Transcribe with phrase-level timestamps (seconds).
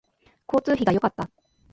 [0.47, 1.29] 交通費が良かった